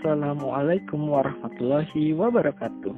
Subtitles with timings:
[0.00, 2.96] Assalamualaikum warahmatullahi wabarakatuh.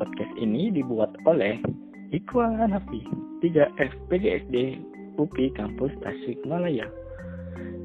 [0.00, 1.60] Podcast ini dibuat oleh
[2.16, 3.04] Iqwa Hanafi,
[3.44, 4.80] 3 FPGSD
[5.20, 6.88] UPI Kampus Tasikmalaya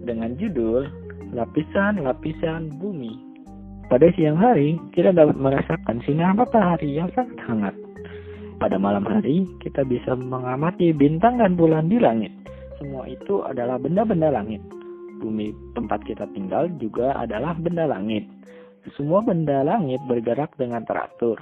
[0.07, 0.87] dengan judul
[1.35, 3.11] Lapisan-Lapisan Bumi.
[3.91, 7.75] Pada siang hari, kita dapat merasakan sinar matahari yang sangat hangat.
[8.55, 12.31] Pada malam hari, kita bisa mengamati bintang dan bulan di langit.
[12.79, 14.63] Semua itu adalah benda-benda langit
[15.19, 18.25] bumi tempat kita tinggal juga adalah benda langit.
[18.95, 21.35] Semua benda langit bergerak dengan teratur.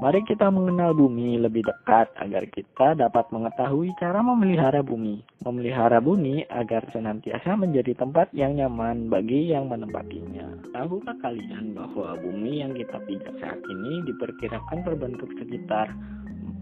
[0.00, 5.20] Mari kita mengenal bumi lebih dekat agar kita dapat mengetahui cara memelihara bumi.
[5.44, 10.72] Memelihara bumi agar senantiasa menjadi tempat yang nyaman bagi yang menempatinya.
[10.72, 15.92] Tahukah kalian bahwa bumi yang kita pijak saat ini diperkirakan terbentuk sekitar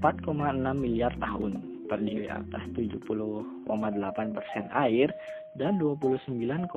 [0.03, 0.35] 4,6
[0.75, 3.71] miliar tahun terdiri atas 70,8%
[4.77, 5.09] air
[5.59, 6.71] dan 29,2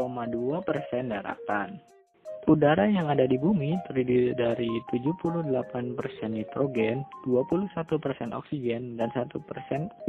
[0.66, 1.80] persen daratan.
[2.50, 5.46] Udara yang ada di bumi terdiri dari 78%
[6.26, 9.30] nitrogen, 21% oksigen, dan 1%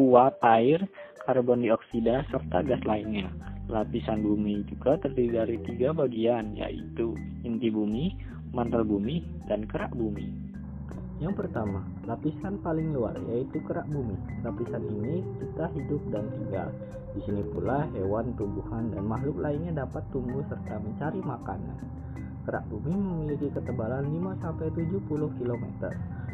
[0.00, 0.80] uap air,
[1.28, 3.28] karbon dioksida, serta gas lainnya.
[3.68, 7.12] Lapisan bumi juga terdiri dari tiga bagian, yaitu
[7.44, 8.16] inti bumi,
[8.56, 10.41] mantel bumi, dan kerak bumi.
[11.22, 14.18] Yang pertama, lapisan paling luar yaitu kerak bumi.
[14.42, 16.74] Lapisan ini kita hidup dan tinggal.
[17.14, 21.78] Di sini pula hewan, tumbuhan, dan makhluk lainnya dapat tumbuh serta mencari makanan.
[22.42, 25.64] Kerak bumi memiliki ketebalan 5-70 km.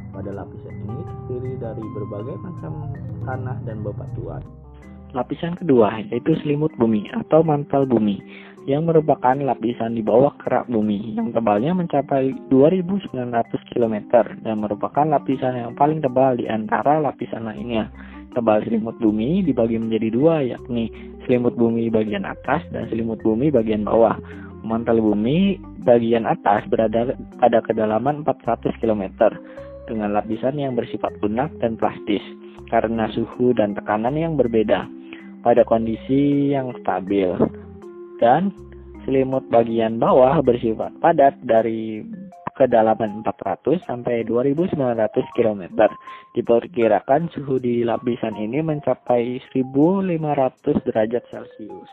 [0.09, 2.89] Pada lapisan ini terdiri dari berbagai macam
[3.29, 4.41] tanah dan bebatuan.
[5.13, 8.25] Lapisan kedua yaitu selimut bumi atau mantel bumi
[8.69, 13.17] yang merupakan lapisan di bawah kerak bumi yang tebalnya mencapai 2900
[13.73, 13.97] km
[14.45, 17.89] dan merupakan lapisan yang paling tebal di antara lapisan lainnya.
[18.37, 20.93] Tebal selimut bumi dibagi menjadi dua yakni
[21.25, 24.21] selimut bumi bagian atas dan selimut bumi bagian bawah.
[24.61, 25.57] Mantel bumi
[25.89, 29.33] bagian atas berada pada kedalaman 400 km
[29.89, 32.21] dengan lapisan yang bersifat lunak dan plastis
[32.69, 34.85] karena suhu dan tekanan yang berbeda
[35.41, 37.33] pada kondisi yang stabil
[38.21, 38.55] dan
[39.07, 42.05] selimut bagian bawah bersifat padat dari
[42.59, 44.75] kedalaman 400 sampai 2900
[45.39, 45.63] km.
[46.35, 51.91] Diperkirakan suhu di lapisan ini mencapai 1500 derajat Celcius.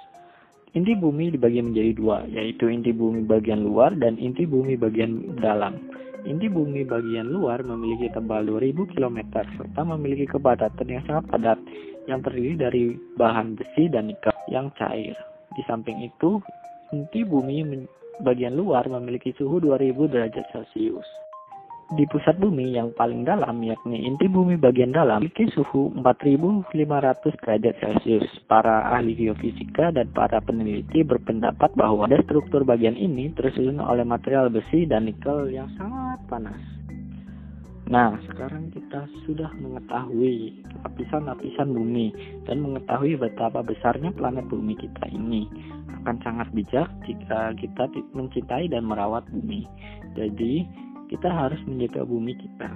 [0.75, 5.79] Inti bumi dibagi menjadi dua, yaitu inti bumi bagian luar dan inti bumi bagian dalam.
[6.27, 9.17] Inti bumi bagian luar memiliki tebal 2000 km
[9.55, 11.59] serta memiliki kepadatan yang sangat padat
[12.11, 12.83] yang terdiri dari
[13.15, 15.15] bahan besi dan nikel yang cair.
[15.55, 16.43] Di samping itu,
[16.91, 17.63] inti bumi
[18.19, 21.07] bagian luar memiliki suhu 2000 derajat Celcius.
[21.85, 27.75] Di pusat bumi yang paling dalam, yakni inti bumi bagian dalam, memiliki suhu 4500 derajat
[27.77, 28.27] Celcius.
[28.49, 34.49] Para ahli geofisika dan para peneliti berpendapat bahwa ada struktur bagian ini tersusun oleh material
[34.49, 36.74] besi dan nikel yang sangat panas.
[37.85, 42.09] Nah, sekarang kita sudah mengetahui lapisan-lapisan bumi
[42.49, 45.45] dan mengetahui betapa besarnya planet bumi kita ini.
[46.01, 47.85] Akan sangat bijak jika kita
[48.17, 49.69] mencintai dan merawat bumi.
[50.17, 50.65] Jadi,
[51.13, 52.73] kita harus menjaga bumi kita.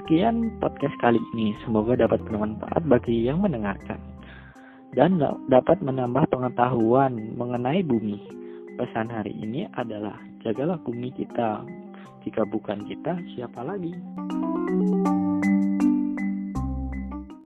[0.00, 1.52] Sekian podcast kali ini.
[1.64, 4.00] Semoga dapat bermanfaat bagi yang mendengarkan
[4.96, 5.20] dan
[5.52, 8.16] dapat menambah pengetahuan mengenai bumi.
[8.80, 11.64] Pesan hari ini adalah jagalah bumi kita,
[12.24, 13.94] jika bukan kita, siapa lagi?